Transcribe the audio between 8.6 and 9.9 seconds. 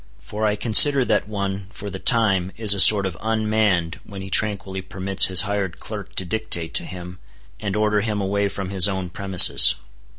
his own premises.